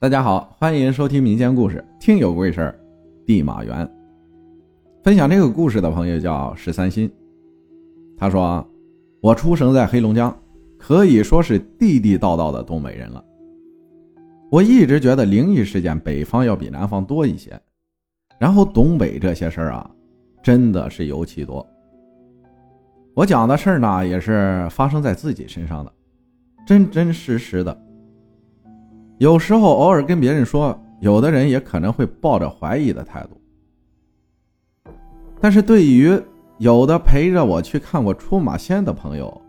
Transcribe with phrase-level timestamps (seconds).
[0.00, 2.80] 大家好，欢迎收听民间故事《听有贵事儿》，
[3.26, 3.90] 地马原。
[5.02, 7.12] 分享这个故事的朋友叫十三心，
[8.16, 8.64] 他说
[9.20, 10.32] ：“我出生在黑龙江，
[10.78, 13.24] 可以说是地地道道的东北人了。
[14.52, 17.60] 我一直觉得灵异事件北方要比南方多一些，
[18.38, 19.90] 然后东北这些事儿啊，
[20.44, 21.66] 真的是尤其多。
[23.14, 25.92] 我讲的事儿呢，也是发生在自己身上的，
[26.64, 27.76] 真真实实的。”
[29.18, 33.40] 有时候偶尔跟别人说，有的人也可能会抱着怀疑的态度。
[35.40, 36.20] 但是对于
[36.58, 39.42] 有的陪着我去看过出马仙的朋友，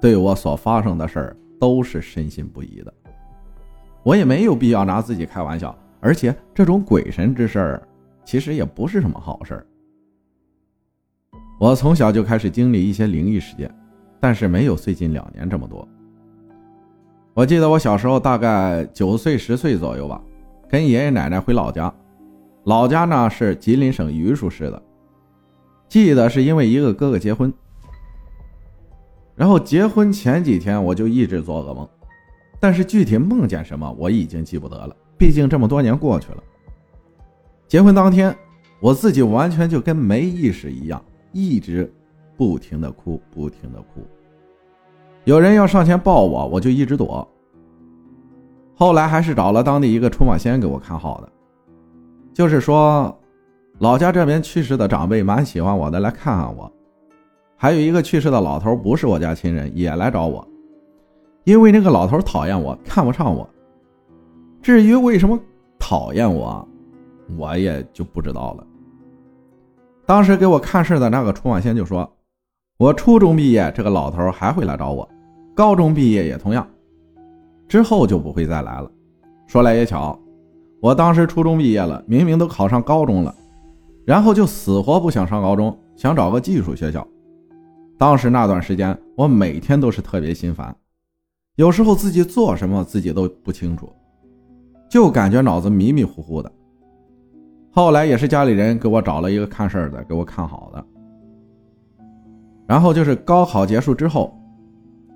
[0.00, 2.94] 对我所发生的事儿都是深信不疑的。
[4.04, 7.82] 我也没有必要拿自己开玩笑，而且这种鬼神之事，
[8.24, 9.66] 其实也不是什么好事儿。
[11.58, 13.68] 我从小就开始经历一些灵异事件，
[14.20, 15.86] 但是没有最近两年这么多。
[17.32, 20.20] 我记得我小时候大概九岁十岁左右吧，
[20.68, 21.92] 跟爷爷奶奶回老家，
[22.64, 24.82] 老家呢是吉林省榆树市的。
[25.88, 27.52] 记得是因为一个哥哥结婚，
[29.36, 31.88] 然后结婚前几天我就一直做噩梦，
[32.58, 36.42] 但是具体梦见什么我已经记不得了，毕竟这么多年过去了。
[37.68, 38.36] 结婚当天，
[38.80, 41.92] 我自己完全就跟没意识一样，一直
[42.36, 44.04] 不停的哭，不停的哭。
[45.24, 47.26] 有人要上前抱我，我就一直躲。
[48.74, 51.28] 后来还是找了当地一个出马仙给我看好的，
[52.32, 53.14] 就是说，
[53.78, 56.72] 老家这边去世的长辈蛮喜欢我的，来看看我。
[57.56, 60.46] 还有一个去世的老头，不是我家亲人，也来找我，
[61.44, 63.46] 因为那个老头讨厌我，看不上我。
[64.62, 65.38] 至于为什么
[65.78, 66.66] 讨厌我，
[67.36, 68.66] 我也就不知道了。
[70.06, 72.10] 当时给我看事的那个出马仙就说。
[72.80, 75.06] 我初中毕业，这个老头还会来找我；
[75.54, 76.66] 高中毕业也同样，
[77.68, 78.90] 之后就不会再来了。
[79.46, 80.18] 说来也巧，
[80.80, 83.34] 我当时初中毕业了，明明都考上高中了，
[84.06, 87.06] 然后就死活不想上高中，想找个技术学校。
[87.98, 90.74] 当时那段时间，我每天都是特别心烦，
[91.56, 93.92] 有时候自己做什么自己都不清楚，
[94.88, 96.50] 就感觉脑子迷迷糊糊的。
[97.72, 100.82] 后来也是家里人给我找了一个看事儿的，给我看好的。
[102.70, 104.32] 然后就是高考结束之后，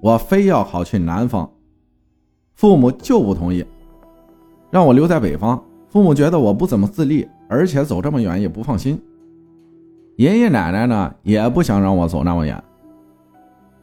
[0.00, 1.50] 我非要考去南方，
[2.54, 3.66] 父母就不同意，
[4.70, 5.60] 让我留在北方。
[5.88, 9.02] 父母觉得我不怎么自立，而且走这么远也不放心。
[10.14, 12.62] 爷爷奶奶呢也不想让我走那么远，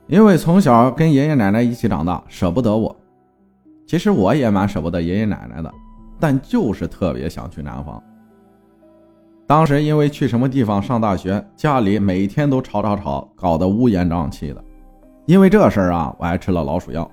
[0.07, 2.95] 因为从小跟爷爷奶奶一起长大，舍不得我。
[3.85, 5.69] 其实我也蛮舍不得爷爷奶奶的，
[6.21, 8.01] 但就是特别想去南方。
[9.47, 14.61] 当时因为去什么地方上大学，家里每天都吵吵吵，搞得乌烟瘴气的。
[15.25, 17.09] 因为这事儿啊，我还吃了老鼠药，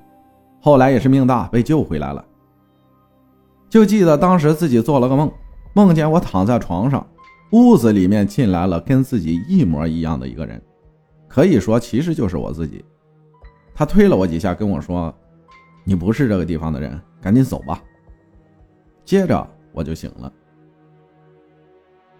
[0.60, 2.24] 后来也是命大，被救回来了。
[3.68, 5.30] 就记得当时自己做了个梦，
[5.74, 7.06] 梦见我躺在床上，
[7.52, 10.60] 屋子里面进来了跟自己一模一样的一个人，
[11.28, 12.84] 可以说其实就是我自己。
[13.76, 15.12] 他推了我几下，跟我说
[15.84, 17.80] ：“你不是这个地方的人，赶紧走吧。”
[19.04, 20.32] 接着我就醒了。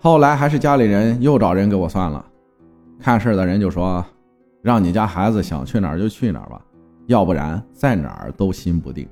[0.05, 2.23] 后来还是家里人又找人给我算了，
[3.01, 4.05] 看事的人就说
[4.61, 6.63] ：“让你家孩子想去哪儿就去哪儿吧，
[7.07, 9.09] 要不然在哪儿都心不定。”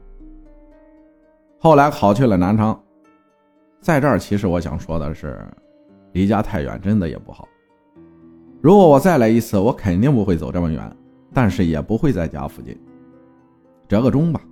[1.58, 2.78] 后来考去了南昌，
[3.80, 5.42] 在这儿其实我想说的是，
[6.12, 7.48] 离家太远真的也不好。
[8.60, 10.94] 如果我再来一次，我肯定不会走这么远，
[11.32, 12.78] 但是也不会在家附近，
[13.88, 14.42] 折个中吧。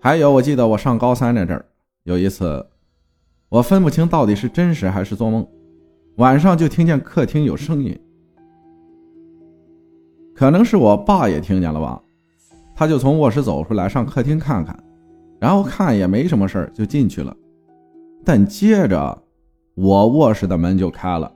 [0.00, 1.66] 还有，我记得我上高三那阵儿，
[2.04, 2.64] 有一次。
[3.54, 5.46] 我分不清到底是真实还是做梦，
[6.16, 7.96] 晚上就听见客厅有声音，
[10.34, 12.02] 可能是我爸也听见了吧，
[12.74, 14.76] 他就从卧室走出来上客厅看看，
[15.38, 17.32] 然后看也没什么事就进去了，
[18.24, 19.16] 但接着
[19.76, 21.32] 我卧室的门就开了，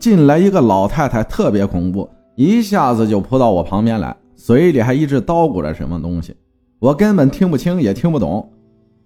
[0.00, 6.34] 进来一个老太太，特别恐怖，一下子就扑到我旁边来，嘴里还一直叨咕着什么东西，
[6.80, 8.52] 我根本听不清也听不懂，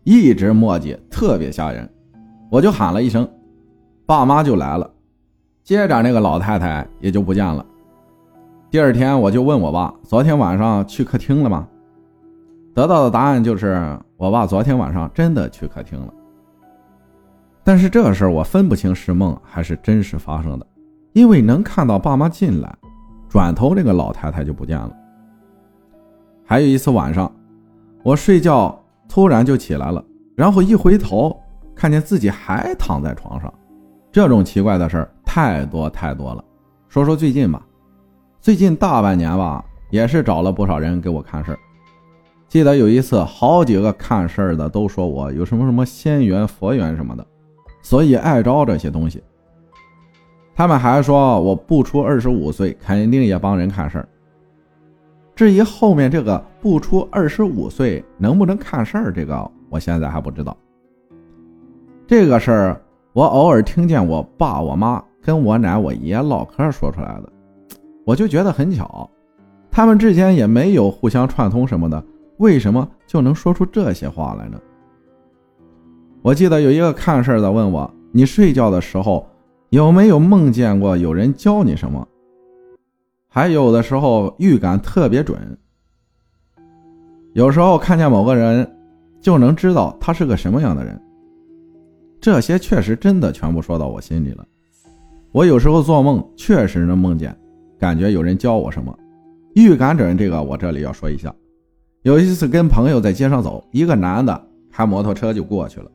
[0.04, 1.86] 一直磨叽，特别吓人。
[2.50, 3.28] 我就喊了一声，
[4.06, 4.90] 爸妈就来了，
[5.62, 7.64] 接着那个老太太也就不见了。
[8.70, 11.68] 第二天我就问我爸：“昨天晚上去客厅了吗？”
[12.74, 16.12] 得到的答案就是我爸昨天晚上真的去客厅了。
[17.64, 20.66] 但是这个事儿我分不清是梦还是真实发生的，
[21.12, 22.74] 因为能看到爸妈进来，
[23.28, 24.90] 转头那个老太太就不见了。
[26.46, 27.30] 还有一次晚上，
[28.02, 30.02] 我睡觉突然就起来了，
[30.34, 31.38] 然后一回头。
[31.78, 33.54] 看见自己还躺在床上，
[34.10, 36.44] 这种奇怪的事儿太多太多了。
[36.88, 37.64] 说说最近吧，
[38.40, 41.58] 最近大半年吧，也是找了不少人给我看事儿。
[42.48, 47.24] 记得有一次，好几个看事儿的都说我有什么什么仙缘、佛缘什么的，
[47.80, 49.22] 所以爱招这些东西。
[50.56, 54.08] 他们还说我不出二十五岁，肯定也帮人看事儿。
[55.36, 60.56] 至于后面这个不出二十五岁能不能看事儿，这个我现在还不知道。
[62.08, 62.80] 这个事儿
[63.12, 67.30] 我偶尔听见我爸、我妈跟我奶、我爷唠嗑说出来的，
[68.06, 69.10] 我就觉得很巧，
[69.70, 72.02] 他们之间也没有互相串通什么的，
[72.38, 74.58] 为什么就能说出这些话来呢？
[76.22, 79.28] 我记得有一个看事儿的问我：“你睡觉的时候
[79.68, 82.08] 有没有梦见过有人教你什么？”
[83.28, 85.38] 还有的时候预感特别准，
[87.34, 88.66] 有时候看见某个人，
[89.20, 90.98] 就能知道他是个什么样的人。
[92.20, 94.46] 这些确实真的全部说到我心里了。
[95.32, 97.36] 我有时候做梦确实能梦见，
[97.78, 98.96] 感觉有人教我什么，
[99.54, 100.16] 预感准。
[100.16, 101.34] 这个我这里要说一下，
[102.02, 105.90] 有一次跟朋友在街上走，一个男的开摩托车就过去了，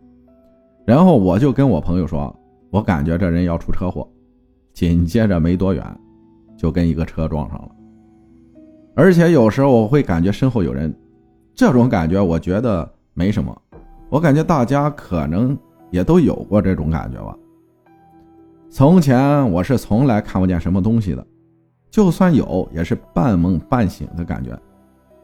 [0.85, 2.33] 然后我就跟我朋友说，
[2.69, 4.07] 我感觉这人要出车祸。
[4.73, 5.83] 紧接着没多远。
[6.55, 7.69] 就跟一个车撞上了，
[8.95, 10.95] 而且有时候我会感觉身后有人，
[11.53, 13.61] 这种感觉我觉得没什么，
[14.07, 15.57] 我感觉大家可能
[15.93, 17.37] 也都有过这种感觉吧。
[18.67, 21.23] 从前我是从来看不见什么东西的，
[21.91, 24.59] 就算有也是半梦半醒的感觉，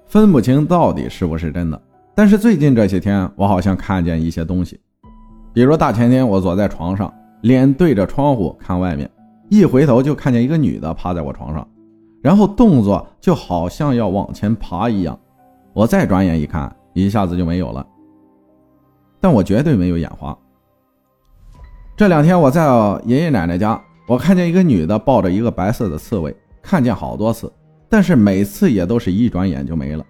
[0.06, 1.82] 分不清到底是不是真的。
[2.14, 4.80] 但是最近这些天，我好像看见一些东西，
[5.54, 7.12] 比如大前天我坐在床上，
[7.42, 9.10] 脸对着窗户看外面。
[9.50, 11.68] 一回头就看见一个女的趴在我床上，
[12.22, 15.20] 然后动作就好像要往前爬一样。
[15.74, 17.84] 我再转眼一看，一下子就没有了。
[19.20, 20.38] 但我绝对没有眼花。
[22.00, 22.66] 这两天我在
[23.04, 27.52] 爷爷奶奶家，我看见一个女的抱着一个白色的刺猬，看见好多次，
[27.90, 30.06] 但是每次也都是一转眼就没了。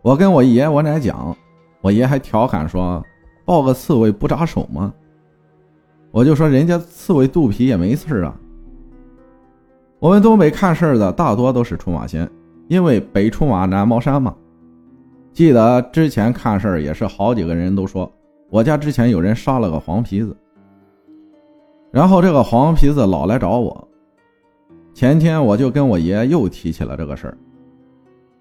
[0.00, 1.36] 我跟我爷我奶讲，
[1.82, 3.04] 我爷还调侃说
[3.44, 4.90] ：“抱个刺猬不扎手吗？”
[6.12, 8.34] 我就说人家刺猬肚皮也没刺啊。
[9.98, 12.26] 我们东北看事儿的大多都是出马仙，
[12.68, 14.34] 因为北出马南茅山嘛。
[15.34, 18.10] 记得之前看事儿也是好几个人都说，
[18.48, 20.34] 我家之前有人杀了个黄皮子，
[21.90, 23.88] 然后这个黄皮子老来找我。
[24.94, 27.38] 前天我就跟我爷又提起了这个事儿，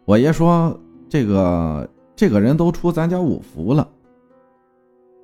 [0.06, 0.78] 我爷说
[1.10, 3.88] 这个这个人都出咱家五福了。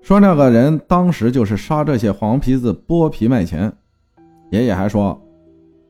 [0.01, 3.71] 说那个人当时就是杀这些黄皮子剥皮卖钱。
[4.49, 5.17] 爷爷还说，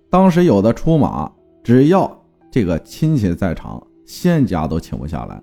[0.10, 1.32] 当时有的出马，
[1.64, 5.42] 只要这个亲戚在场，仙家都请不下来，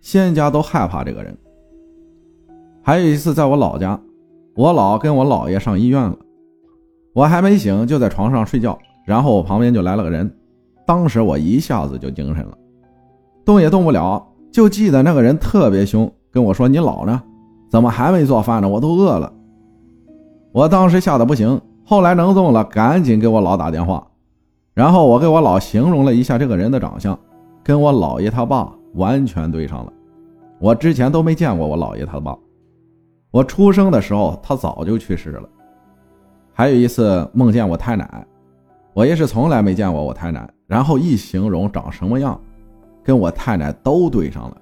[0.00, 1.36] 仙家都害怕这个人。
[2.82, 4.00] 还有一次，在我老家，
[4.58, 6.16] 我姥跟我姥爷上医院了，
[7.12, 8.76] 我还没醒，就在床上睡觉，
[9.06, 10.28] 然后我旁边就来了个人，
[10.84, 12.58] 当时我一下子就精神了，
[13.44, 14.20] 动也动不了，
[14.50, 17.22] 就记得那个人特别凶，跟我说：“你姥呢？”
[17.70, 18.68] 怎么还没做饭呢？
[18.68, 19.32] 我都饿了。
[20.50, 24.04] 我当时吓得不行，后来能动了，赶紧给我姥打电话，
[24.74, 27.16] 然后我给我姥形容了一下这个人的长相，
[27.62, 29.92] 跟我姥爷他爸完全对上了。
[30.58, 32.36] 我之前都没见过我姥爷他爸，
[33.30, 35.48] 我出生的时候他早就去世了。
[36.52, 38.26] 还有一次梦见我太奶，
[38.94, 42.40] 我也是从来没见过我太奶，然后一形容长什么样，
[43.04, 44.56] 跟我太奶都对上了。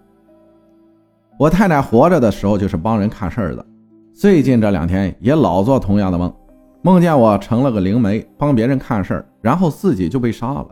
[1.39, 3.65] 我太奶活着的时候就是帮人看事儿的，
[4.15, 6.35] 最近这两天也老做同样的梦，
[6.83, 10.67] 梦见我成了个灵媒，帮别人看事儿，然后自己就被杀了。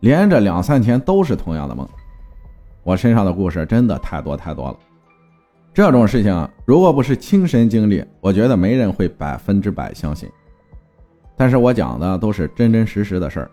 [0.00, 1.88] 连着两三天都是同样的梦，
[2.82, 4.76] 我身上的故事真的太多太多了。
[5.76, 10.26] 这种事情如果不是亲身经历，我觉得没人会百分之百相信。
[11.36, 13.50] 但是我讲的都是真真实实的事儿。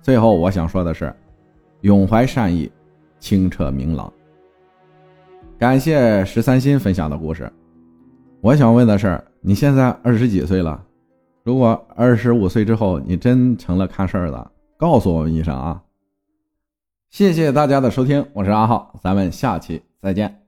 [0.00, 1.12] 最后我想说的是，
[1.80, 2.70] 永怀善意，
[3.18, 4.12] 清澈明朗。
[5.58, 7.52] 感谢十三心分享的故事。
[8.40, 10.80] 我想问的是，你现在二十几岁了？
[11.42, 15.82] 如果二十五岁之后你真成了看事儿的，告诉我们一声啊！
[17.10, 20.45] 谢谢大家的收听，我是阿浩，咱们下期再见。